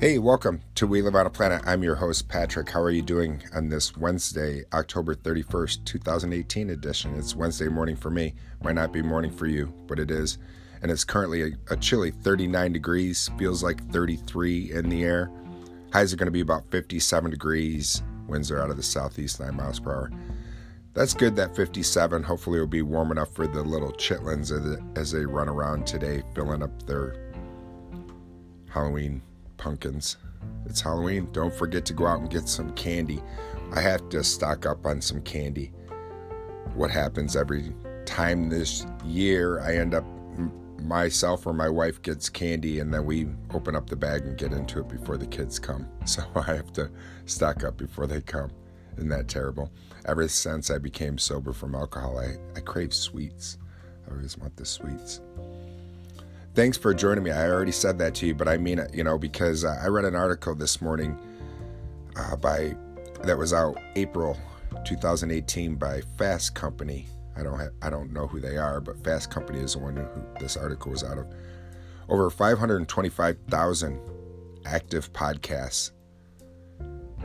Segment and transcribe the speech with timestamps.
[0.00, 1.60] Hey, welcome to We Live on a Planet.
[1.66, 2.70] I'm your host, Patrick.
[2.70, 7.14] How are you doing on this Wednesday, October 31st, 2018 edition?
[7.18, 8.32] It's Wednesday morning for me.
[8.64, 10.38] Might not be morning for you, but it is.
[10.80, 15.30] And it's currently a, a chilly 39 degrees, feels like 33 in the air.
[15.92, 18.02] Highs are going to be about 57 degrees.
[18.26, 20.10] Winds are out of the southeast, 9 miles per hour.
[20.94, 22.22] That's good, that 57.
[22.22, 24.50] Hopefully, it'll be warm enough for the little chitlins
[24.96, 27.16] as they run around today, filling up their
[28.70, 29.20] Halloween
[29.60, 30.16] pumpkins.
[30.64, 31.28] It's Halloween.
[31.32, 33.22] Don't forget to go out and get some candy.
[33.72, 35.72] I have to stock up on some candy.
[36.74, 37.74] What happens every
[38.06, 40.04] time this year, I end up
[40.80, 44.52] myself or my wife gets candy and then we open up the bag and get
[44.52, 45.86] into it before the kids come.
[46.06, 46.90] So I have to
[47.26, 48.50] stock up before they come.
[48.96, 49.70] Isn't that terrible?
[50.06, 53.58] Ever since I became sober from alcohol, I, I crave sweets.
[54.08, 55.20] I always want the sweets
[56.60, 57.30] thanks for joining me.
[57.30, 60.04] I already said that to you, but I mean it, you know, because I read
[60.04, 61.18] an article this morning
[62.16, 62.76] uh, by
[63.22, 64.36] that was out April
[64.84, 67.06] 2018 by Fast Company.
[67.34, 70.06] I don't I don't know who they are, but Fast Company is the one who
[70.38, 71.32] this article was out of.
[72.10, 73.98] Over 525,000
[74.66, 75.92] active podcasts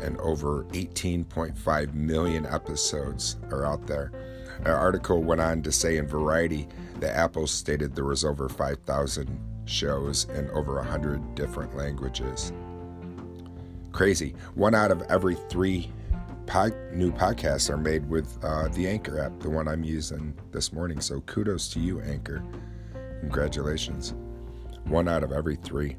[0.01, 4.13] and over 18.5 million episodes are out there.
[4.59, 6.67] An article went on to say in Variety
[6.99, 12.51] that Apple stated there was over 5,000 shows in over 100 different languages.
[13.91, 14.35] Crazy.
[14.55, 15.91] One out of every three
[16.45, 20.71] pod, new podcasts are made with uh, the Anchor app, the one I'm using this
[20.71, 21.01] morning.
[21.01, 22.43] So kudos to you, Anchor.
[23.21, 24.13] Congratulations.
[24.85, 25.97] One out of every three.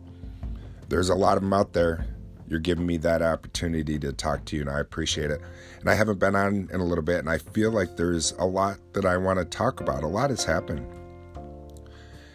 [0.89, 2.07] There's a lot of them out there
[2.49, 5.41] you're giving me that opportunity to talk to you, and I appreciate it.
[5.81, 8.47] And I haven't been on in a little bit, and I feel like there's a
[8.47, 10.03] lot that I want to talk about.
[10.03, 10.87] A lot has happened.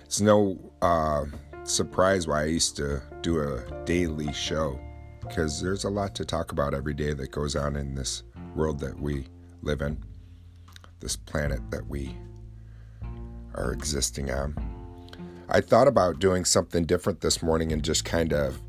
[0.03, 1.25] It's no uh,
[1.63, 4.79] surprise why I used to do a daily show,
[5.21, 8.23] because there's a lot to talk about every day that goes on in this
[8.55, 9.25] world that we
[9.61, 10.03] live in,
[10.99, 12.17] this planet that we
[13.55, 14.55] are existing on.
[15.47, 18.61] I thought about doing something different this morning and just kind of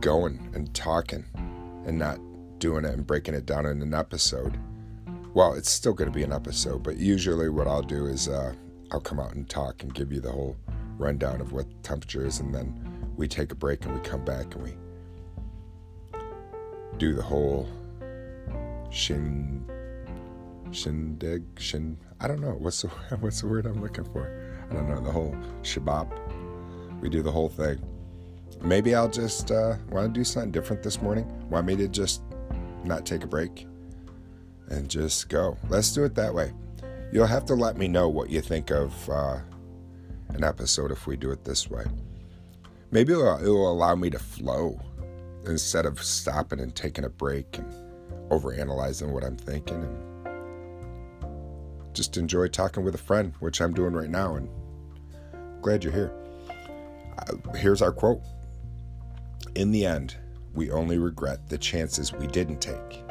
[0.00, 1.24] going and talking
[1.86, 2.18] and not
[2.58, 4.58] doing it and breaking it down in an episode.
[5.34, 8.54] Well, it's still going to be an episode, but usually what I'll do is uh,
[8.90, 10.56] I'll come out and talk and give you the whole
[10.96, 12.72] rundown of what temperature is, and then
[13.16, 14.76] we take a break and we come back and we
[16.98, 17.68] do the whole
[18.90, 19.68] shin
[20.70, 21.98] shindig shin.
[22.20, 22.88] I don't know what's the
[23.20, 24.30] what's the word I'm looking for.
[24.70, 26.08] I don't know the whole shabab.
[27.00, 27.78] We do the whole thing
[28.64, 31.30] maybe I'll just uh, want to do something different this morning.
[31.50, 32.22] Want me to just
[32.84, 33.66] not take a break
[34.68, 35.56] and just go?
[35.68, 36.52] Let's do it that way.
[37.12, 39.38] You'll have to let me know what you think of uh,
[40.30, 41.84] an episode if we do it this way.
[42.90, 44.80] Maybe it'll, it'll allow me to flow
[45.46, 47.72] instead of stopping and taking a break and
[48.30, 50.14] overanalyzing what I'm thinking and
[51.94, 54.34] just enjoy talking with a friend, which I'm doing right now.
[54.36, 54.48] And
[55.62, 56.12] glad you're here.
[57.18, 58.20] Uh, here's our quote
[59.54, 60.16] in the end,
[60.52, 63.04] we only regret the chances we didn't take,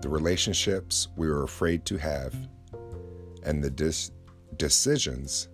[0.00, 2.34] the relationships we were afraid to have,
[3.44, 4.12] and the dis-
[4.56, 5.48] decisions.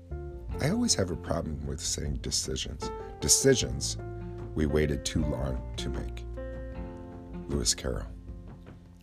[0.60, 2.90] I always have a problem with saying decisions.
[3.20, 3.96] Decisions
[4.54, 6.24] we waited too long to make.
[7.48, 8.06] Lewis Carroll.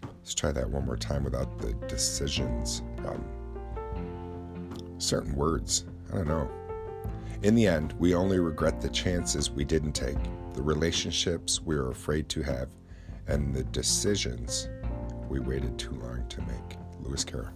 [0.03, 3.26] Let's try that one more time without the decisions problem.
[5.00, 6.50] Certain words, I don't know.
[7.44, 10.17] In the end, we only regret the chances we didn't take
[10.53, 12.67] the relationships we are afraid to have,
[13.28, 14.67] and the decisions
[15.29, 16.78] we waited too long to make.
[17.01, 17.53] Lewis Carroll.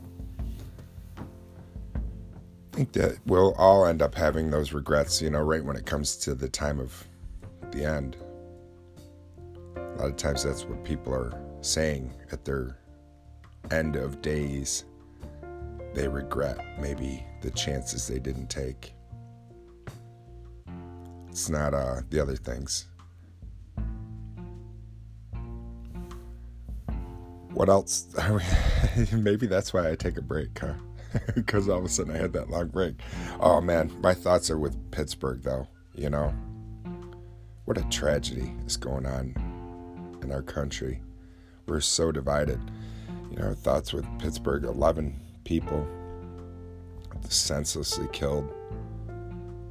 [1.17, 5.85] I think that we'll all end up having those regrets, you know, right when it
[5.85, 7.07] comes to the time of
[7.71, 8.15] the end.
[9.75, 12.77] A lot of times that's what people are saying at their
[13.69, 14.85] end of days.
[15.93, 18.92] They regret maybe the chances they didn't take.
[21.33, 22.85] It's not uh, the other things.
[27.55, 28.05] What else?
[29.11, 30.75] Maybe that's why I take a break, huh?
[31.35, 32.97] Because all of a sudden I had that long break.
[33.39, 35.67] Oh man, my thoughts are with Pittsburgh, though.
[35.95, 36.31] You know,
[37.65, 39.33] what a tragedy is going on
[40.21, 41.01] in our country.
[41.65, 42.59] We're so divided.
[43.31, 45.87] You know, thoughts with Pittsburgh 11 people
[47.27, 48.47] senselessly killed.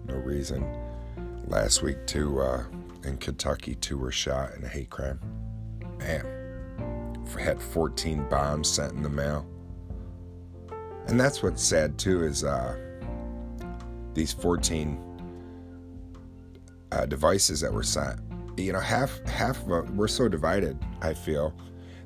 [0.08, 0.81] No reason.
[1.46, 2.64] Last week, two uh,
[3.04, 5.20] in Kentucky, two were shot in a hate crime.
[5.98, 6.26] Man
[7.38, 9.46] had 14 bombs sent in the mail.
[11.06, 12.76] And that's what's sad too is uh,
[14.14, 15.02] these 14
[16.92, 18.20] uh, devices that were sent
[18.56, 20.78] you know, half half of we're so divided.
[21.00, 21.54] I feel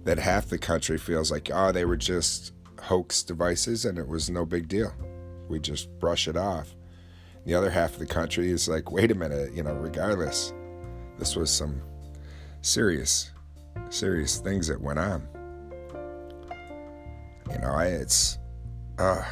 [0.05, 4.31] that half the country feels like oh they were just hoax devices and it was
[4.31, 4.93] no big deal.
[5.49, 6.75] We just brush it off.
[7.47, 10.53] The other half of the country is like, wait a minute, you know, regardless,
[11.17, 11.81] this was some
[12.61, 13.31] serious,
[13.89, 15.29] serious things that went on.
[17.49, 18.39] You know, I, it's
[18.99, 19.23] uh,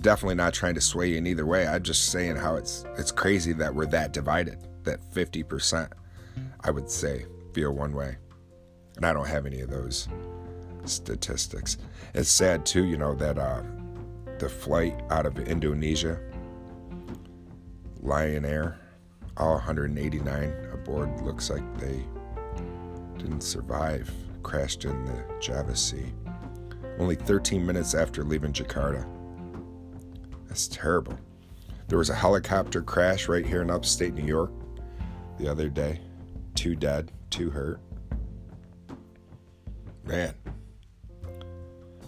[0.00, 1.66] definitely not trying to sway you in either way.
[1.66, 4.66] I'm just saying how it's it's crazy that we're that divided.
[4.84, 5.92] That 50%,
[6.62, 8.16] I would say, feel one way,
[8.96, 10.08] and I don't have any of those
[10.86, 11.76] statistics.
[12.14, 13.60] It's sad too, you know, that uh,
[14.38, 16.18] the flight out of Indonesia,
[18.02, 18.78] Lion Air,
[19.36, 22.04] all 189 aboard, looks like they
[23.18, 24.10] didn't survive,
[24.42, 26.12] crashed in the Java Sea.
[26.98, 29.06] Only 13 minutes after leaving Jakarta.
[30.48, 31.18] That's terrible.
[31.88, 34.52] There was a helicopter crash right here in upstate New York
[35.38, 36.00] the other day.
[36.54, 37.80] Two dead, two hurt.
[40.04, 40.34] Man,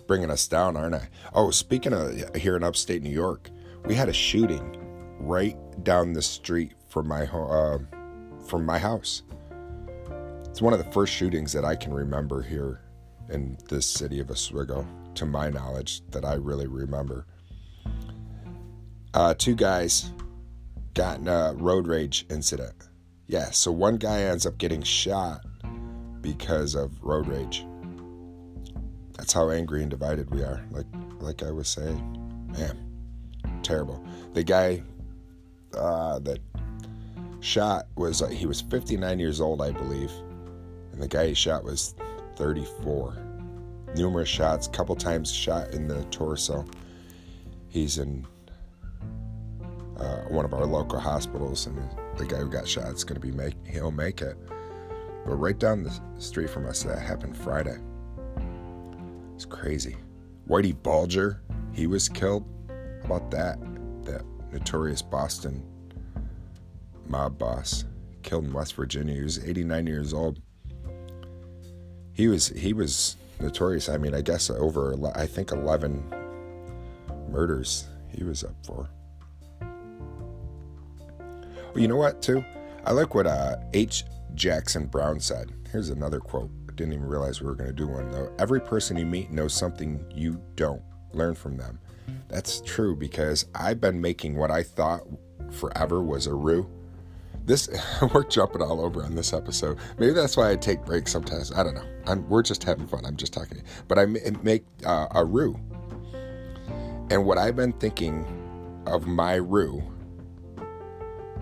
[0.06, 1.08] bringing us down, aren't I?
[1.34, 3.50] Oh, speaking of uh, here in upstate New York,
[3.86, 4.76] we had a shooting
[5.18, 7.78] right down the street from my uh,
[8.46, 9.22] from my house.
[10.44, 12.82] It's one of the first shootings that I can remember here
[13.30, 17.26] in this city of Oswego, to my knowledge, that I really remember.
[19.14, 20.10] Uh, two guys
[20.94, 22.74] got in a road rage incident.
[23.26, 25.44] Yeah, so one guy ends up getting shot
[26.20, 27.66] because of road rage.
[29.16, 30.62] That's how angry and divided we are.
[30.70, 30.86] Like
[31.20, 34.04] like I was saying, man, terrible.
[34.34, 34.82] The guy
[35.76, 36.38] uh, that
[37.40, 40.10] shot was uh, he was 59 years old, I believe,
[40.92, 41.94] and the guy he shot was
[42.36, 43.16] 34.
[43.94, 46.64] Numerous shots, couple times shot in the torso.
[47.68, 48.26] He's in
[49.98, 51.78] uh, one of our local hospitals, and
[52.16, 54.36] the guy who got shot is going to be make he'll make it.
[55.24, 57.78] But right down the street from us, that happened Friday.
[59.34, 59.96] It's crazy.
[60.48, 61.40] Whitey Bulger,
[61.72, 62.44] he was killed.
[63.02, 63.58] How about that?
[64.04, 64.22] That
[64.52, 65.62] notorious Boston
[67.06, 67.84] mob boss
[68.22, 69.14] killed in West Virginia.
[69.14, 70.40] He was 89 years old.
[72.12, 73.88] He was he was notorious.
[73.88, 76.04] I mean, I guess over I think 11
[77.30, 78.88] murders he was up for.
[81.72, 82.44] Well, you know what, too?
[82.84, 84.04] I like what uh, H.
[84.34, 85.52] Jackson Brown said.
[85.70, 86.50] Here's another quote.
[86.68, 88.30] I didn't even realize we were going to do one, though.
[88.38, 90.82] Every person you meet knows something you don't.
[91.12, 91.78] Learn from them.
[92.28, 95.02] That's true because I've been making what I thought
[95.50, 96.68] forever was a roux.
[97.44, 97.68] This
[98.14, 99.78] we're jumping all over on this episode.
[99.98, 101.52] Maybe that's why I take breaks sometimes.
[101.52, 101.86] I don't know.
[102.06, 103.04] I'm, we're just having fun.
[103.04, 103.62] I'm just talking.
[103.88, 105.58] But I make uh, a roux,
[107.10, 108.24] and what I've been thinking
[108.86, 109.82] of my roux.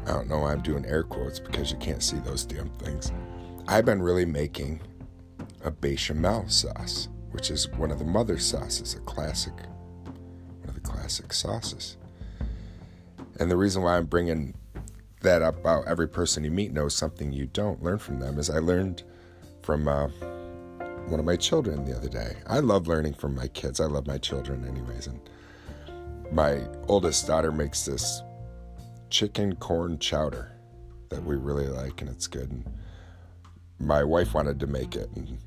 [0.07, 3.13] I don't know why I'm doing air quotes because you can't see those damn things.
[3.69, 4.81] I've been really making
[5.63, 9.55] a bechamel sauce, which is one of the mother sauces, a classic,
[10.91, 11.97] classic sauces.
[13.39, 14.55] And the reason why I'm bringing
[15.23, 18.51] that up about every person you meet knows something you don't learn from them is
[18.51, 19.03] I learned
[19.63, 20.09] from uh,
[21.09, 22.37] one of my children the other day.
[22.47, 23.81] I love learning from my kids.
[23.81, 25.07] I love my children, anyways.
[25.07, 25.21] And
[26.33, 28.23] my oldest daughter makes this
[29.11, 30.53] chicken corn chowder
[31.09, 32.51] that we really like, and it's good.
[32.51, 32.65] And
[33.79, 35.39] my wife wanted to make it, and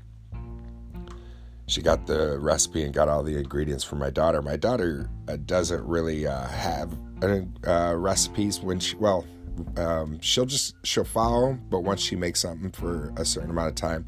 [1.66, 4.42] she got the recipe and got all the ingredients for my daughter.
[4.42, 6.92] My daughter uh, doesn't really uh, have
[7.66, 9.24] uh, recipes when she, well,
[9.76, 13.74] um, she'll just she'll follow, but once she makes something for a certain amount of
[13.76, 14.04] time,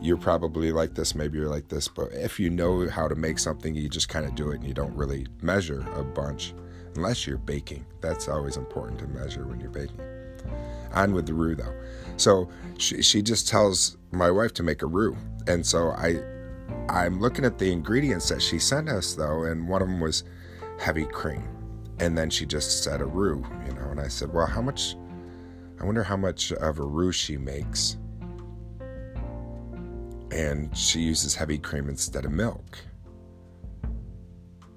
[0.00, 3.38] you're probably like this, maybe you're like this, but if you know how to make
[3.38, 6.52] something, you just kind of do it and you don't really measure a bunch
[6.96, 7.86] unless you're baking.
[8.00, 10.00] That's always important to measure when you're baking.
[10.92, 11.74] On with the roux though.
[12.18, 12.48] So
[12.78, 15.16] she, she just tells my wife to make a roux.
[15.46, 16.22] And so I
[16.88, 20.24] I'm looking at the ingredients that she sent us though, and one of them was
[20.78, 21.48] heavy cream.
[22.00, 24.96] And then she just said a roux, you know, and I said, Well, how much
[25.80, 27.98] I wonder how much of a roux she makes.
[30.30, 32.78] And she uses heavy cream instead of milk.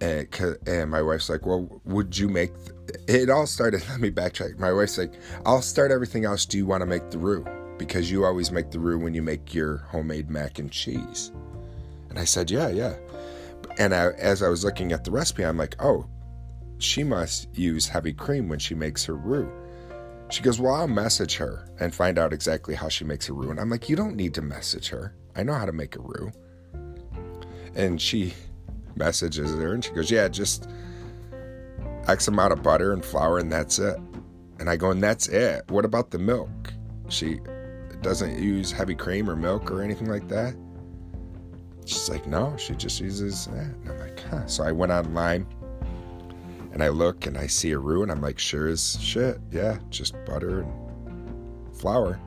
[0.01, 2.99] Eh, and, and my wife's like, Well, would you make th-?
[3.07, 3.29] it?
[3.29, 4.59] All started, let me backtrack.
[4.59, 5.13] My wife's like,
[5.45, 6.45] I'll start everything else.
[6.45, 7.45] Do you want to make the roux?
[7.77, 11.31] Because you always make the roux when you make your homemade mac and cheese.
[12.09, 12.95] And I said, Yeah, yeah.
[13.77, 16.07] And I, as I was looking at the recipe, I'm like, Oh,
[16.79, 19.51] she must use heavy cream when she makes her roux.
[20.29, 23.51] She goes, Well, I'll message her and find out exactly how she makes her roux.
[23.51, 25.15] And I'm like, You don't need to message her.
[25.35, 26.31] I know how to make a roux.
[27.75, 28.33] And she
[28.95, 30.69] messages her and she goes, Yeah, just
[32.07, 33.97] X amount of butter and flour and that's it.
[34.59, 35.69] And I go, And that's it.
[35.69, 36.73] What about the milk?
[37.09, 37.39] She
[38.01, 40.55] doesn't use heavy cream or milk or anything like that.
[41.87, 43.63] She's like, no, she just uses that.
[43.63, 44.45] And I'm like, huh.
[44.45, 45.47] So I went online
[46.73, 49.39] and I look and I see a roux and I'm like, sure as shit.
[49.51, 52.19] Yeah, just butter and flour.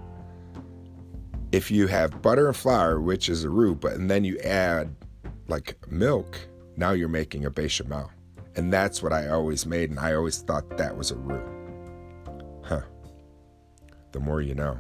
[1.53, 4.97] If you have butter and flour, which is a roux, but and then you add
[5.47, 6.39] like milk,
[6.79, 8.11] now you're making a bechamel.
[8.57, 12.63] And that's what I always made, and I always thought that was a roux.
[12.65, 12.83] Huh.
[14.13, 14.73] The more you know.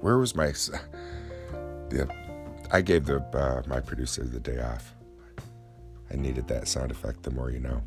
[0.00, 0.54] Where was my.
[1.88, 2.25] The,
[2.70, 4.94] I gave the uh, my producer the day off.
[6.10, 7.82] I needed that sound effect, the more you know.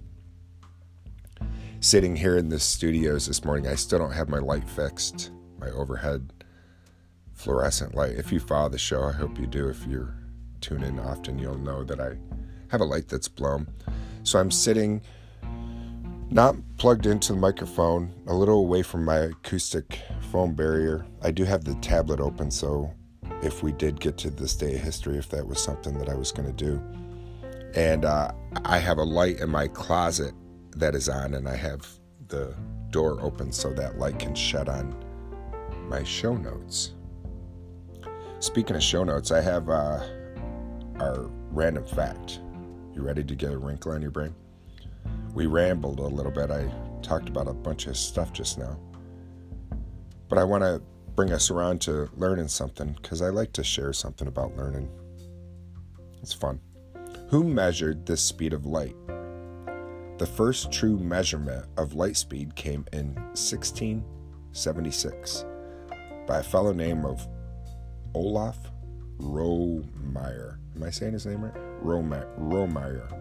[1.80, 5.70] Sitting here in the studios this morning, I still don't have my light fixed, my
[5.70, 6.34] overhead
[7.34, 8.16] fluorescent light.
[8.16, 9.70] If you follow the show, I hope you do.
[9.70, 10.14] If you're
[10.60, 12.18] tune in often, you'll know that I
[12.68, 13.68] have a light that's blown.
[14.24, 15.02] So I'm sitting
[16.30, 20.00] not plugged into the microphone, a little away from my acoustic
[20.32, 21.06] foam barrier.
[21.22, 22.94] I do have the tablet open, so
[23.42, 26.16] if we did get to this day of history, if that was something that I
[26.16, 26.82] was going to do.
[27.76, 28.32] And uh,
[28.66, 30.34] I have a light in my closet
[30.76, 31.88] that is on, and I have
[32.28, 32.56] the
[32.90, 34.96] door open so that light can shed on
[35.88, 36.94] my show notes.
[38.40, 40.04] Speaking of show notes, I have uh,
[41.00, 42.40] our random fact.
[42.94, 44.36] You ready to get a wrinkle on your brain?
[45.34, 46.52] We rambled a little bit.
[46.52, 48.78] I talked about a bunch of stuff just now.
[50.28, 50.82] But I want to
[51.20, 54.88] bring us around to learning something because I like to share something about learning.
[56.22, 56.62] It's fun.
[57.28, 58.96] Who measured the speed of light?
[60.18, 65.44] The first true measurement of light speed came in 1676
[66.26, 67.28] by a fellow named of
[68.14, 68.58] Olaf
[69.18, 70.58] Romeyer.
[70.74, 71.54] Am I saying his name right?
[71.84, 73.12] Romeyer.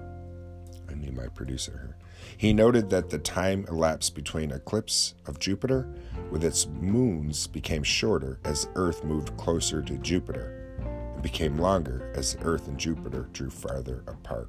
[0.89, 1.97] I need my producer here.
[2.37, 5.89] He noted that the time elapsed between eclipse of Jupiter
[6.31, 10.75] with its moons became shorter as Earth moved closer to Jupiter
[11.15, 14.49] and became longer as Earth and Jupiter drew farther apart.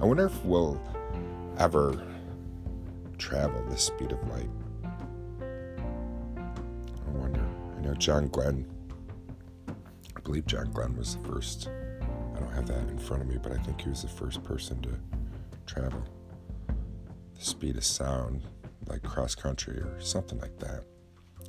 [0.00, 0.80] I wonder if we'll
[1.58, 2.02] ever
[3.18, 4.50] travel the speed of light.
[7.06, 7.44] I wonder.
[7.76, 8.66] I know John Glenn
[10.20, 11.70] I believe John Glenn was the first.
[12.40, 14.42] I don't have that in front of me, but I think he was the first
[14.42, 14.90] person to
[15.66, 16.02] travel
[17.36, 18.42] the speed of sound,
[18.86, 20.84] like cross country or something like that,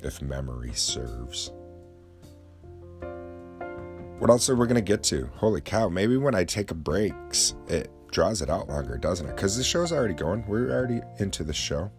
[0.02, 1.50] if memory serves.
[4.18, 5.28] What else are we going to get to?
[5.34, 7.12] Holy cow, maybe when I take a break,
[7.68, 9.34] it draws it out longer, doesn't it?
[9.34, 10.46] Because the show's already going.
[10.46, 11.90] We're already into the show.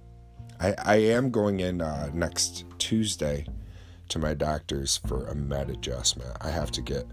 [0.60, 3.46] I, I am going in uh, next Tuesday
[4.10, 6.38] to my doctors for a med adjustment.
[6.40, 7.06] I have to get,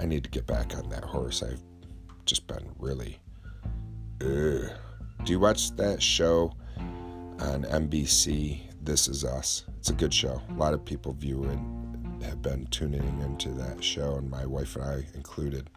[0.00, 1.42] I need to get back on that horse.
[1.42, 1.62] I've
[2.24, 3.20] just been really.
[4.22, 4.70] Ugh.
[5.24, 6.52] Do you watch that show
[7.38, 8.62] on NBC?
[8.82, 9.66] This Is Us.
[9.78, 10.40] It's a good show.
[10.48, 14.74] A lot of people view it, have been tuning into that show, and my wife
[14.76, 15.68] and I included.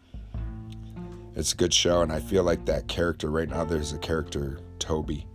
[1.36, 3.64] It's a good show, and I feel like that character right now.
[3.64, 5.26] There's a character, Toby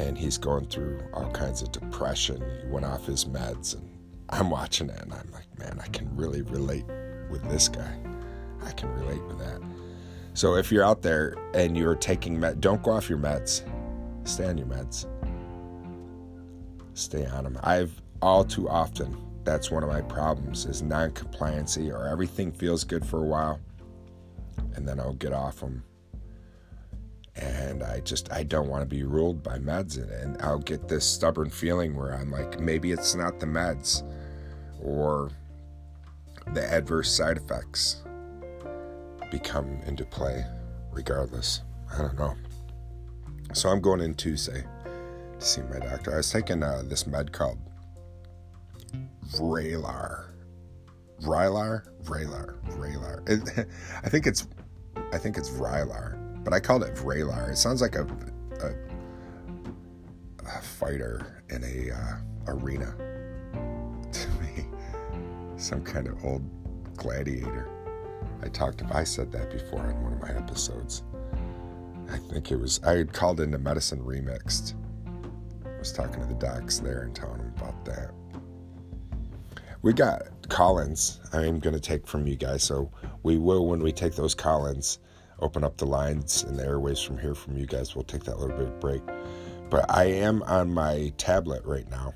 [0.00, 2.42] and he's going through all kinds of depression.
[2.62, 3.88] He went off his meds, and
[4.30, 6.86] I'm watching it, and I'm like, man, I can really relate
[7.30, 7.96] with this guy.
[8.64, 9.60] I can relate with that.
[10.34, 13.62] So if you're out there and you're taking med, don't go off your meds.
[14.24, 15.06] Stay on your meds.
[16.94, 17.58] Stay on them.
[17.62, 19.16] I've all too often.
[19.44, 23.58] That's one of my problems is non-compliancy, or everything feels good for a while,
[24.74, 25.82] and then I'll get off them
[27.36, 31.04] and I just I don't want to be ruled by meds and I'll get this
[31.04, 34.02] stubborn feeling where I'm like maybe it's not the meds
[34.82, 35.30] or
[36.52, 38.02] the adverse side effects
[39.30, 40.44] become into play
[40.90, 41.62] regardless.
[41.92, 42.34] I don't know.
[43.52, 44.64] So I'm going in Tuesday
[45.38, 46.14] to see my doctor.
[46.14, 47.58] I was taking uh, this med called
[49.32, 50.26] Vraylar.
[51.22, 51.82] Vraylar?
[52.04, 52.60] Vraylar.
[52.70, 53.68] Vraylar.
[54.04, 54.46] I think it's
[55.12, 57.50] I think it's Vraylar but I called it Vraylar.
[57.50, 58.06] It sounds like a,
[58.60, 58.74] a,
[60.46, 62.16] a fighter in a uh,
[62.48, 62.94] arena
[65.60, 66.42] some kind of old
[66.96, 67.68] gladiator.
[68.42, 71.02] I talked I said that before on one of my episodes.
[72.10, 74.74] I think it was, I had called into Medicine Remixed.
[75.64, 78.10] I was talking to the docs there and telling them about that.
[79.82, 82.90] We got Collins I'm going to take from you guys, so
[83.22, 84.98] we will, when we take those Collins,
[85.38, 87.94] open up the lines and the airways from here from you guys.
[87.94, 89.02] We'll take that little bit of break.
[89.70, 92.14] But I am on my tablet right now,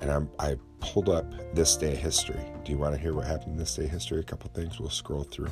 [0.00, 0.56] and I'm I
[0.86, 2.40] pulled up this day of history.
[2.64, 4.20] Do you want to hear what happened in this day of history?
[4.20, 5.50] A couple things we'll scroll through.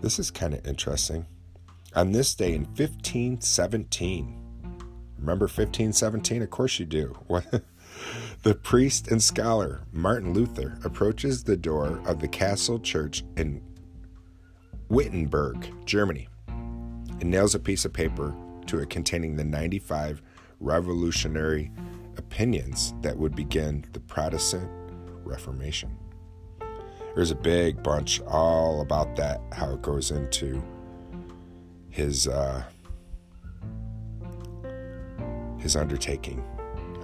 [0.00, 1.26] This is kind of interesting.
[1.94, 4.36] On this day in 1517,
[5.18, 6.42] remember 1517?
[6.42, 7.16] Of course you do.
[8.42, 13.60] The priest and scholar Martin Luther approaches the door of the castle church in
[14.88, 18.36] Wittenberg, Germany, and nails a piece of paper
[18.66, 20.22] to it containing the 95
[20.60, 21.72] revolutionary
[22.26, 24.68] opinions that would begin the Protestant
[25.24, 25.96] Reformation.
[27.14, 30.62] There's a big bunch all about that, how it goes into
[31.88, 32.62] his uh,
[35.58, 36.44] his undertaking.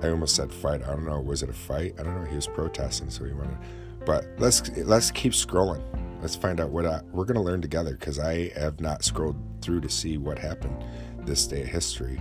[0.03, 0.83] I almost said fight.
[0.83, 1.21] I don't know.
[1.21, 1.95] Was it a fight?
[1.99, 2.29] I don't know.
[2.29, 3.57] He was protesting, so he wanted.
[4.05, 5.83] But let's let's keep scrolling.
[6.21, 9.37] Let's find out what I, we're going to learn together because I have not scrolled
[9.63, 10.85] through to see what happened
[11.25, 12.21] this day of history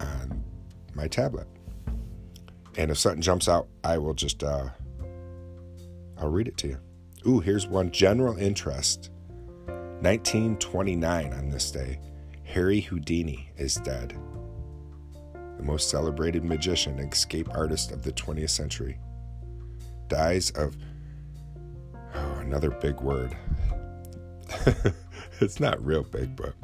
[0.00, 0.42] on
[0.94, 1.48] my tablet.
[2.80, 4.70] And if something jumps out, I will just uh,
[6.16, 6.78] I'll read it to you.
[7.26, 9.10] Ooh, here's one general interest.
[10.00, 12.00] 1929 on this day,
[12.44, 14.16] Harry Houdini is dead.
[15.58, 18.98] The most celebrated magician and escape artist of the 20th century.
[20.08, 20.74] Dies of
[22.14, 23.36] oh, another big word.
[25.42, 26.54] it's not real big, but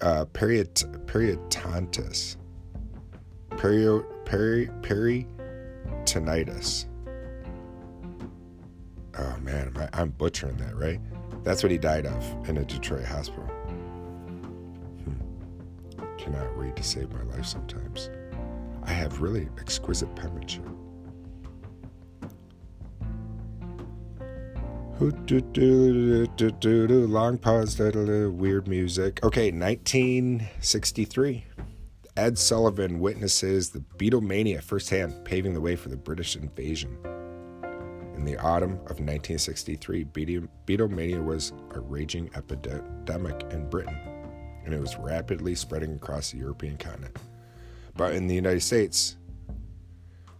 [0.00, 0.72] uh, period,
[1.06, 2.36] periodontitis.
[3.56, 6.86] Perio, peri, peritonitis.
[9.18, 11.00] Oh man, I, I'm butchering that, right?
[11.42, 13.46] That's what he died of in a Detroit hospital.
[15.04, 15.14] Hmm.
[16.18, 18.10] Cannot read to save my life sometimes.
[18.84, 20.64] I have really exquisite penmanship.
[24.98, 25.38] Long
[27.38, 29.24] pause, weird music.
[29.24, 31.44] Okay, 1963.
[32.16, 36.96] Ed Sullivan witnesses the Beatlemania firsthand, paving the way for the British invasion.
[38.16, 40.06] In the autumn of 1963,
[40.66, 43.98] Beatlemania was a raging epidemic in Britain,
[44.64, 47.18] and it was rapidly spreading across the European continent.
[47.94, 49.18] But in the United States,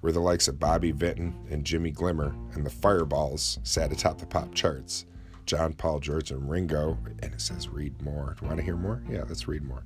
[0.00, 4.24] where the likes of Bobby Vinton and Jimmy Gilmer and the Fireballs sat atop the
[4.24, 5.04] pop charts,
[5.44, 8.34] John, Paul, George, and Ringo, and it says read more.
[8.38, 9.02] Do you want to hear more?
[9.10, 9.84] Yeah, let's read more.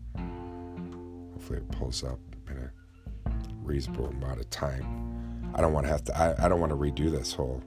[1.40, 2.18] Hopefully, it pulls up
[2.50, 5.50] in a reasonable amount of time.
[5.54, 6.18] I don't want to have to.
[6.18, 7.62] I, I don't want to redo this whole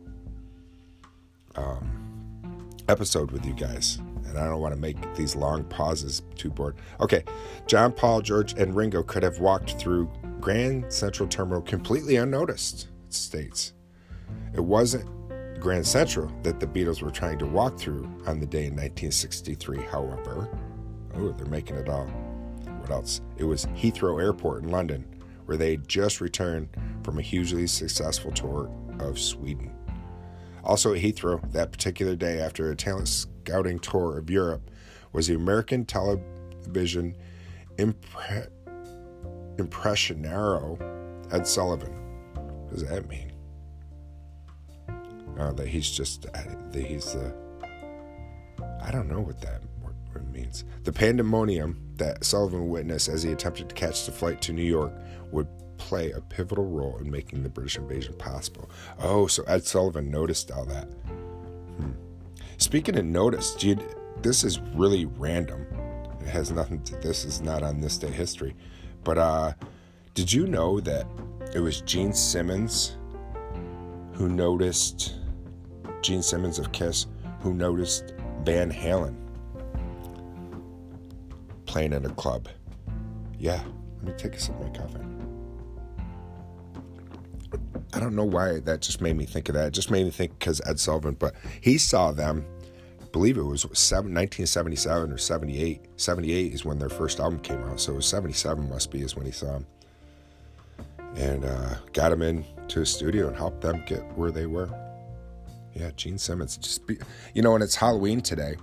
[1.56, 3.98] um, episode with you guys.
[4.28, 6.76] And I don't want to make these long pauses too bored.
[7.00, 7.24] Okay,
[7.66, 10.08] John, Paul, George, and Ringo could have walked through
[10.40, 13.74] Grand Central Terminal completely unnoticed, it states.
[14.54, 15.10] It wasn't
[15.60, 19.82] Grand Central that the Beatles were trying to walk through on the day in 1963,
[19.82, 20.48] however.
[21.16, 22.08] Oh, they're making it all.
[22.84, 23.22] What else?
[23.38, 25.06] It was Heathrow Airport in London,
[25.46, 26.68] where they had just returned
[27.02, 28.70] from a hugely successful tour
[29.00, 29.74] of Sweden.
[30.66, 34.70] Also at Heathrow, that particular day after a talent scouting tour of Europe,
[35.14, 37.16] was the American television
[37.78, 38.50] impre-
[39.56, 40.78] impressionero
[41.32, 41.94] Ed Sullivan.
[42.34, 43.32] What does that mean?
[45.40, 47.34] Oh, that he's just uh, that he's the.
[48.82, 49.62] I don't know what that
[50.34, 50.66] means.
[50.84, 54.94] The pandemonium that Sullivan witnessed as he attempted to catch the flight to New York
[55.32, 58.70] would play a pivotal role in making the British invasion possible.
[59.00, 60.86] Oh, so Ed Sullivan noticed all that.
[60.86, 61.92] Hmm.
[62.58, 63.56] Speaking of notice,
[64.22, 65.66] this is really random.
[66.22, 68.56] It has nothing to, this is not on this day history.
[69.04, 69.54] But uh,
[70.14, 71.06] did you know that
[71.54, 72.96] it was Gene Simmons
[74.14, 75.16] who noticed,
[76.02, 77.08] Gene Simmons of Kiss,
[77.42, 79.23] who noticed Van Halen
[81.74, 82.48] playing in a club?
[83.40, 83.64] Yeah,
[83.98, 85.00] let me take a sip of my coffee.
[87.94, 89.70] I don't know why that just made me think of that.
[89.70, 92.46] It just made me think because Ed Sullivan, but he saw them.
[93.02, 95.82] I believe it was 1977 or 78.
[95.98, 99.16] 78 is when their first album came out, so it was 77 must be is
[99.16, 99.66] when he saw them,
[101.16, 104.70] and uh, got them into a studio and helped them get where they were.
[105.74, 106.56] Yeah, Gene Simmons.
[106.58, 107.00] Just be,
[107.34, 108.58] you know, and it's Halloween today.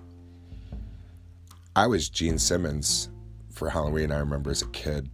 [1.76, 3.10] I was Gene Simmons
[3.48, 4.10] for Halloween.
[4.10, 5.08] I remember as a kid.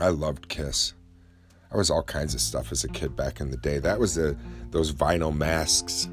[0.00, 0.94] I loved Kiss.
[1.72, 3.78] I was all kinds of stuff as a kid back in the day.
[3.78, 4.36] That was the
[4.70, 6.08] those vinyl masks,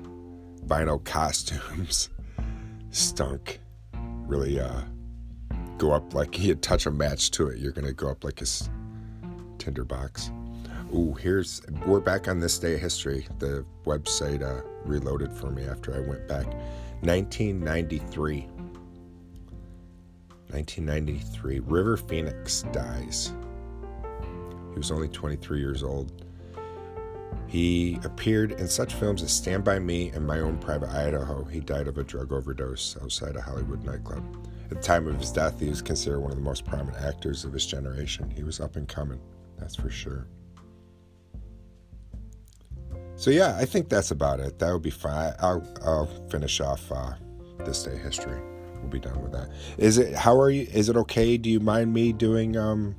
[0.67, 2.09] vinyl costumes,
[2.91, 3.59] stunk.
[4.27, 4.81] Really, uh,
[5.79, 8.45] go up like you touch a match to it, you're gonna go up like a
[9.57, 10.31] tinderbox.
[10.93, 13.27] Ooh, here's we're back on this day of history.
[13.39, 16.45] The website uh, reloaded for me after I went back.
[17.01, 18.47] 1993.
[20.53, 21.59] 1993.
[21.59, 23.33] River Phoenix dies.
[24.71, 26.23] He was only 23 years old.
[27.47, 31.43] He appeared in such films as Stand By Me and My Own Private Idaho.
[31.43, 34.23] He died of a drug overdose outside a Hollywood nightclub.
[34.63, 37.45] At the time of his death, he was considered one of the most prominent actors
[37.45, 38.31] of his generation.
[38.31, 39.19] He was up and coming.
[39.59, 40.27] That's for sure.
[43.15, 44.57] So yeah, I think that's about it.
[44.59, 45.33] That would be fine.
[45.39, 47.13] I'll I'll finish off uh,
[47.59, 48.41] this day history.
[48.83, 49.49] We'll be done with that.
[49.77, 50.13] Is it?
[50.13, 50.67] How are you?
[50.73, 51.37] Is it okay?
[51.37, 52.95] Do you mind me doing um,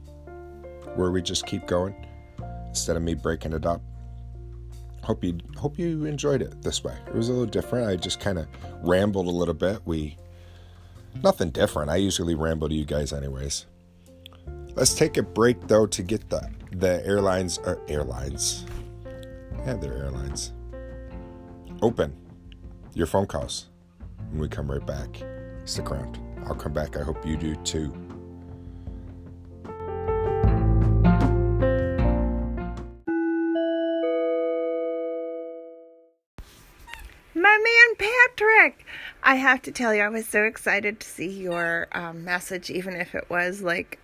[0.94, 1.94] where we just keep going
[2.68, 3.82] instead of me breaking it up?
[5.02, 6.96] Hope you hope you enjoyed it this way.
[7.06, 7.86] It was a little different.
[7.86, 8.46] I just kind of
[8.80, 9.80] rambled a little bit.
[9.84, 10.16] We
[11.22, 11.90] nothing different.
[11.90, 13.66] I usually ramble to you guys anyways.
[14.74, 18.64] Let's take a break though to get the the airlines uh, airlines.
[19.66, 20.52] Yeah, they're airlines.
[21.82, 22.16] Open
[22.94, 23.66] your phone calls
[24.30, 25.22] when we come right back.
[25.64, 26.18] Stick around.
[26.46, 26.96] I'll come back.
[26.96, 27.92] I hope you do too.
[37.36, 38.86] My man Patrick!
[39.22, 42.94] I have to tell you, I was so excited to see your um, message, even
[42.94, 43.98] if it was like,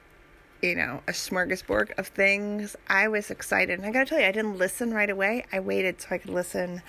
[0.62, 2.74] you know, a smorgasbord of things.
[2.88, 3.78] I was excited.
[3.78, 5.44] And I gotta tell you, I didn't listen right away.
[5.52, 6.82] I waited so I could listen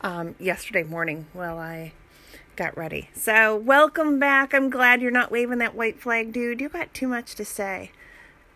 [0.00, 1.92] um, yesterday morning while I
[2.58, 3.08] got ready.
[3.14, 4.52] So, welcome back.
[4.52, 6.60] I'm glad you're not waving that white flag, dude.
[6.60, 7.92] You got too much to say.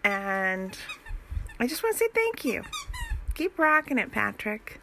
[0.02, 0.76] And
[1.60, 2.64] I just want to say thank you.
[3.36, 4.80] Keep rocking it, Patrick.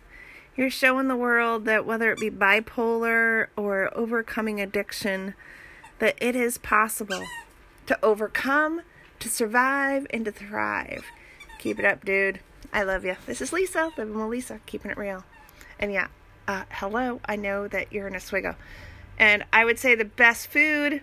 [0.56, 5.34] You're showing the world that whether it be bipolar or overcoming addiction,
[6.00, 7.26] that it is possible
[7.88, 8.84] to overcome,
[9.20, 11.04] to survive, and to thrive.
[11.58, 12.40] Keep it up, dude.
[12.72, 13.18] I love you.
[13.26, 15.26] This is Lisa, living with Lisa, keeping it real.
[15.78, 16.08] And yeah,
[16.48, 17.20] uh, hello.
[17.26, 18.56] I know that you're in Oswego.
[19.20, 21.02] And I would say the best food,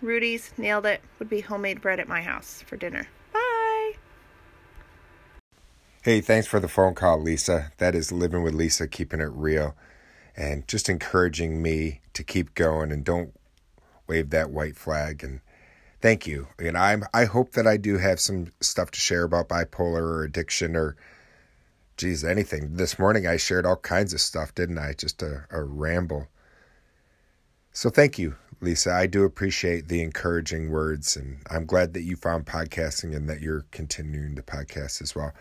[0.00, 3.06] Rudy's nailed it, would be homemade bread at my house for dinner.
[3.32, 3.92] Bye.
[6.02, 7.70] Hey, thanks for the phone call, Lisa.
[7.76, 9.76] That is Living with Lisa, keeping it real
[10.36, 13.34] and just encouraging me to keep going and don't
[14.06, 15.22] wave that white flag.
[15.22, 15.40] And
[16.00, 16.48] thank you.
[16.58, 20.24] And I'm, I hope that I do have some stuff to share about bipolar or
[20.24, 20.96] addiction or,
[21.96, 22.76] geez, anything.
[22.76, 24.94] This morning I shared all kinds of stuff, didn't I?
[24.94, 26.28] Just a, a ramble.
[27.82, 28.92] So thank you, Lisa.
[28.92, 33.40] I do appreciate the encouraging words, and I'm glad that you found podcasting and that
[33.40, 35.32] you're continuing to podcast as well.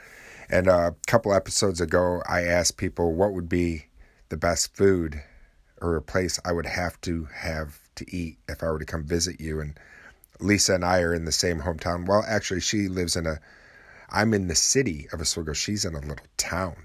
[0.49, 3.85] And a couple episodes ago, I asked people what would be
[4.29, 5.21] the best food
[5.83, 9.03] or a place I would have to have to eat if I were to come
[9.03, 9.59] visit you.
[9.59, 9.79] And
[10.39, 12.07] Lisa and I are in the same hometown.
[12.07, 13.39] Well, actually, she lives in a,
[14.09, 15.53] I'm in the city of Oswego.
[15.53, 16.75] She's in a little town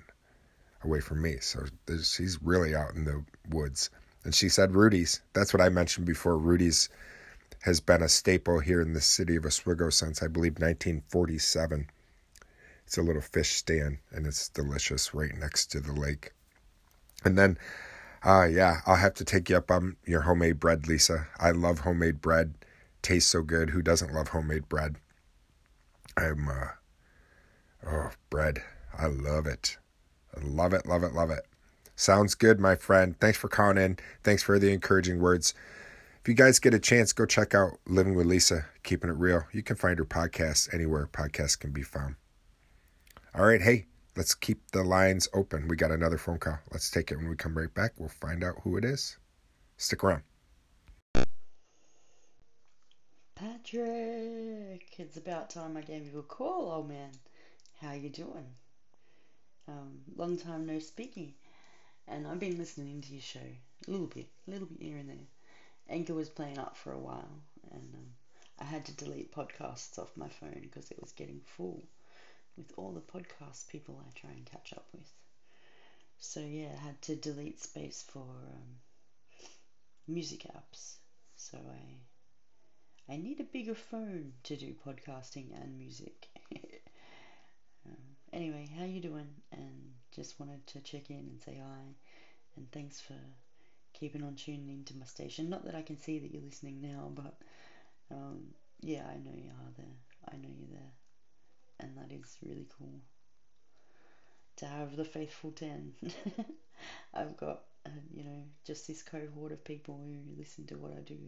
[0.84, 1.38] away from me.
[1.40, 1.64] So
[2.02, 3.88] she's really out in the woods.
[4.26, 5.20] And she said Rudy's.
[5.34, 6.36] That's what I mentioned before.
[6.36, 6.88] Rudy's
[7.60, 11.88] has been a staple here in the city of Oswego since I believe 1947.
[12.84, 16.32] It's a little fish stand and it's delicious right next to the lake.
[17.24, 17.56] And then,
[18.24, 21.28] uh, yeah, I'll have to take you up on your homemade bread, Lisa.
[21.38, 22.54] I love homemade bread.
[23.02, 23.70] Tastes so good.
[23.70, 24.96] Who doesn't love homemade bread?
[26.16, 26.70] I'm, uh,
[27.86, 28.60] oh, bread.
[28.98, 29.76] I love it.
[30.36, 31.46] I love it, love it, love it.
[31.96, 33.18] Sounds good, my friend.
[33.18, 33.98] Thanks for calling in.
[34.22, 35.54] Thanks for the encouraging words.
[36.20, 39.44] If you guys get a chance, go check out Living with Lisa, Keeping It Real.
[39.52, 42.16] You can find her podcast anywhere podcasts can be found.
[43.34, 45.68] All right, hey, let's keep the lines open.
[45.68, 46.58] We got another phone call.
[46.70, 47.92] Let's take it when we come right back.
[47.96, 49.16] We'll find out who it is.
[49.78, 50.22] Stick around.
[53.34, 57.10] Patrick, it's about time I gave you a call, old man.
[57.80, 58.46] How you doing?
[59.68, 61.34] Um, long time no speaking,
[62.08, 65.08] and I've been listening to your show a little bit, a little bit here and
[65.08, 65.26] there.
[65.88, 67.42] Anchor was playing up for a while,
[67.72, 68.06] and um,
[68.58, 71.82] I had to delete podcasts off my phone because it was getting full
[72.56, 75.10] with all the podcast people I try and catch up with.
[76.18, 78.80] So yeah, I had to delete space for um,
[80.08, 80.96] music apps.
[81.36, 86.28] So I I need a bigger phone to do podcasting and music.
[87.86, 89.28] um, anyway, how you doing?
[89.52, 91.94] And just wanted to check in and say hi,
[92.56, 93.14] and thanks for
[93.92, 95.50] keeping on tuning into my station.
[95.50, 97.34] Not that I can see that you're listening now, but
[98.10, 98.46] um,
[98.80, 99.96] yeah, I know you are there.
[100.32, 100.92] I know you're there.
[101.80, 103.00] And that is really cool.
[104.56, 105.92] To have the faithful 10
[107.14, 111.00] i've got uh, you know just this cohort of people who listen to what i
[111.00, 111.18] do.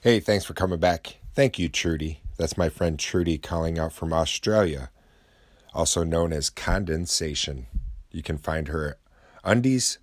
[0.00, 1.18] Hey thanks for coming back.
[1.34, 2.20] Thank you trudy.
[2.36, 4.90] That's my friend trudy calling out from australia
[5.74, 7.66] also known as condensation
[8.10, 8.98] you can find her
[9.44, 9.98] undies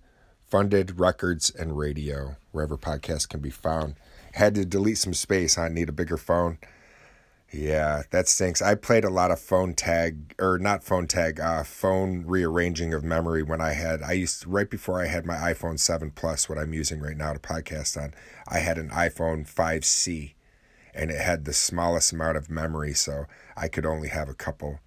[0.46, 3.96] funded records and radio wherever podcasts can be found
[4.34, 6.58] had to delete some space i need a bigger phone
[7.52, 8.60] yeah, that stinks.
[8.60, 13.04] I played a lot of phone tag or not phone tag, uh, phone rearranging of
[13.04, 16.58] memory when I had I used right before I had my iPhone 7 Plus, what
[16.58, 18.14] I'm using right now to podcast on.
[18.48, 20.34] I had an iPhone 5C
[20.92, 24.80] and it had the smallest amount of memory, so I could only have a couple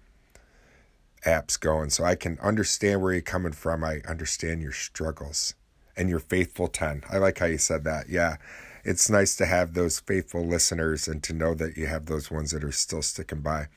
[1.24, 1.90] apps going.
[1.90, 3.84] So I can understand where you're coming from.
[3.84, 5.54] I understand your struggles
[5.96, 7.04] and your faithful 10.
[7.10, 8.08] I like how you said that.
[8.08, 8.36] Yeah.
[8.84, 12.52] It's nice to have those faithful listeners and to know that you have those ones
[12.52, 13.68] that are still sticking by.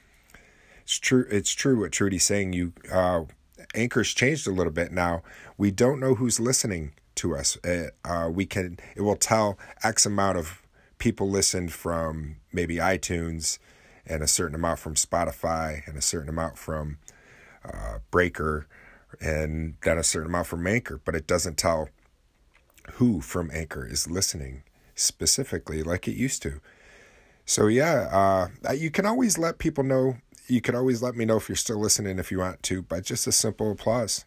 [0.84, 1.26] It's true.
[1.30, 2.54] It's true what Trudy's saying.
[2.54, 3.24] You uh,
[3.74, 5.24] Anchor's changed a little bit now.
[5.58, 7.58] We don't know who's listening to us.
[7.64, 8.80] Uh, uh, we can.
[8.96, 10.62] It will tell X amount of
[10.98, 13.60] people listened from maybe iTunes,
[14.06, 16.98] and a certain amount from Spotify, and a certain amount from
[17.66, 18.68] uh, Breaker,
[19.22, 21.00] and then a certain amount from Anchor.
[21.04, 21.90] But it doesn't tell
[22.94, 24.64] who from Anchor is listening
[24.96, 26.60] specifically like it used to.
[27.46, 31.38] So yeah, uh, you can always let people know you could always let me know
[31.38, 34.26] if you're still listening if you want to by just a simple applause.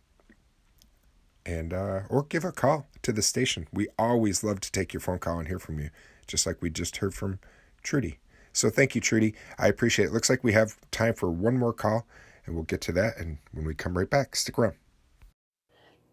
[1.44, 3.68] And uh, or give a call to the station.
[3.72, 5.90] We always love to take your phone call and hear from you,
[6.26, 7.38] just like we just heard from
[7.82, 8.18] Trudy.
[8.52, 9.34] So thank you, Trudy.
[9.58, 10.12] I appreciate it.
[10.12, 12.06] Looks like we have time for one more call,
[12.46, 13.18] and we'll get to that.
[13.18, 14.76] And when we come right back, stick around.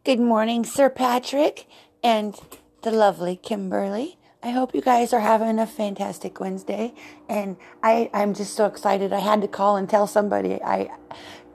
[0.04, 1.68] Good morning, Sir Patrick
[2.04, 2.36] and
[2.82, 4.18] the lovely Kimberly.
[4.44, 6.94] I hope you guys are having a fantastic Wednesday.
[7.30, 9.14] And I, I'm just so excited.
[9.14, 10.62] I had to call and tell somebody.
[10.62, 10.90] I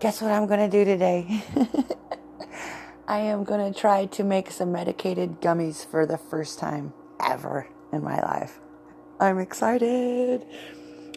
[0.00, 1.42] guess what I'm going to do today?
[3.08, 7.68] I am going to try to make some medicated gummies for the first time ever
[7.92, 8.60] in my life.
[9.20, 10.46] I'm excited.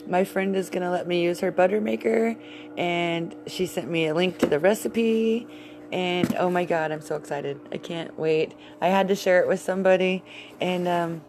[0.08, 2.36] My friend is going to let me use her butter maker,
[2.78, 5.48] and she sent me a link to the recipe.
[5.92, 7.60] And oh my god, I'm so excited.
[7.72, 8.56] I can't wait.
[8.80, 10.24] I had to share it with somebody,
[10.60, 11.22] and um,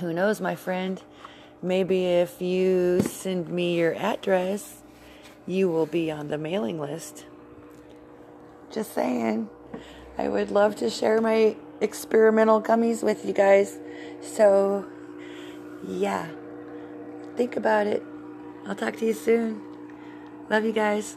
[0.00, 1.02] who knows, my friend?
[1.62, 4.82] Maybe if you send me your address,
[5.46, 7.24] you will be on the mailing list.
[8.70, 9.48] Just saying.
[10.16, 13.78] I would love to share my experimental gummies with you guys.
[14.20, 14.84] So,
[15.86, 16.28] yeah.
[17.38, 18.02] Think about it.
[18.66, 19.62] I'll talk to you soon.
[20.50, 21.16] Love you guys.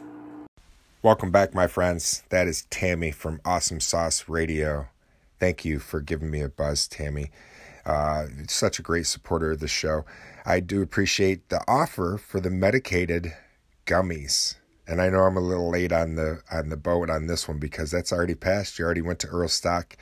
[1.02, 2.22] Welcome back, my friends.
[2.28, 4.86] That is Tammy from Awesome Sauce Radio.
[5.40, 7.32] Thank you for giving me a buzz, Tammy.
[7.84, 10.04] Uh, such a great supporter of the show.
[10.46, 13.32] I do appreciate the offer for the medicated
[13.84, 14.54] gummies.
[14.86, 17.58] And I know I'm a little late on the on the boat on this one
[17.58, 18.78] because that's already passed.
[18.78, 19.96] You already went to Earl Stock,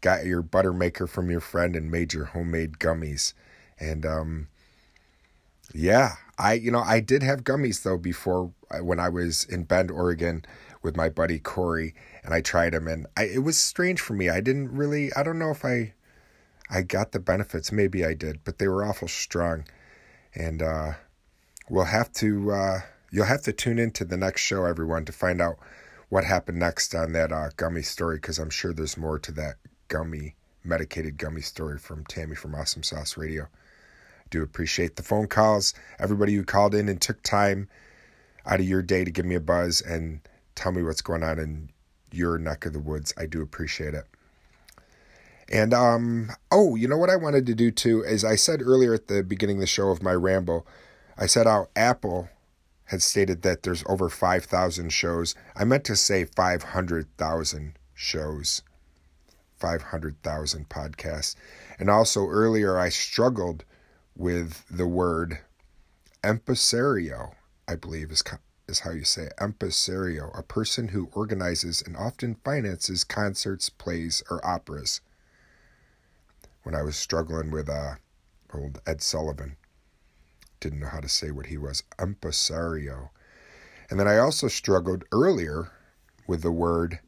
[0.00, 3.32] got your butter maker from your friend, and made your homemade gummies.
[3.78, 4.48] And um,
[5.74, 9.64] yeah, I you know I did have gummies though before uh, when I was in
[9.64, 10.44] Bend, Oregon,
[10.82, 14.28] with my buddy Corey, and I tried them, and I, it was strange for me.
[14.28, 15.12] I didn't really.
[15.14, 15.94] I don't know if I
[16.72, 17.70] I got the benefits.
[17.70, 19.66] Maybe I did, but they were awful strong.
[20.34, 20.92] And uh,
[21.68, 22.78] we'll have to, uh,
[23.10, 25.58] you'll have to tune into the next show, everyone, to find out
[26.08, 29.56] what happened next on that uh, gummy story, because I'm sure there's more to that
[29.88, 33.48] gummy, medicated gummy story from Tammy from Awesome Sauce Radio.
[34.32, 37.68] Do appreciate the phone calls, everybody who called in and took time
[38.46, 40.20] out of your day to give me a buzz and
[40.54, 41.68] tell me what's going on in
[42.10, 43.12] your neck of the woods.
[43.18, 44.06] I do appreciate it.
[45.50, 48.94] And um, oh, you know what I wanted to do too is I said earlier
[48.94, 50.66] at the beginning of the show of my ramble,
[51.18, 52.30] I said how Apple
[52.86, 55.34] had stated that there's over 5,000 shows.
[55.54, 58.62] I meant to say 500,000 shows,
[59.58, 61.36] 500,000 podcasts.
[61.78, 63.66] And also earlier I struggled
[64.16, 65.38] with the word
[66.24, 67.34] impresario,
[67.66, 68.22] I believe is
[68.68, 69.34] is how you say it.
[69.40, 75.00] Impresario, a person who organizes and often finances concerts, plays, or operas
[76.62, 77.94] when I was struggling with uh,
[78.54, 79.56] old Ed Sullivan.
[80.60, 83.10] Didn't know how to say what he was, impresario.
[83.90, 85.72] And then I also struggled earlier
[86.26, 87.00] with the word,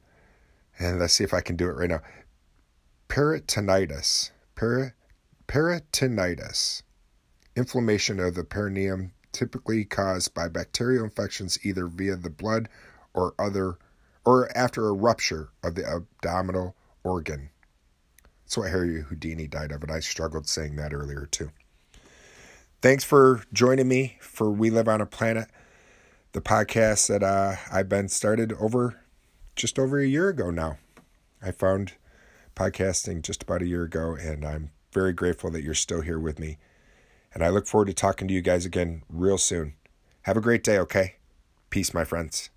[0.78, 2.02] and let's see if I can do it right now
[3.08, 4.30] peritonitis.
[4.56, 4.92] Peri-
[5.46, 6.82] peritonitis.
[7.56, 12.68] Inflammation of the perineum typically caused by bacterial infections either via the blood
[13.12, 13.78] or other
[14.24, 17.50] or after a rupture of the abdominal organ.
[18.44, 21.50] That's what Harry Houdini died of, and I struggled saying that earlier too.
[22.82, 25.48] Thanks for joining me for We Live on a Planet,
[26.32, 29.00] the podcast that uh, I've been started over
[29.56, 30.78] just over a year ago now.
[31.40, 31.94] I found
[32.54, 36.38] podcasting just about a year ago, and I'm very grateful that you're still here with
[36.38, 36.58] me.
[37.34, 39.74] And I look forward to talking to you guys again real soon.
[40.22, 41.16] Have a great day, okay?
[41.68, 42.50] Peace, my friends.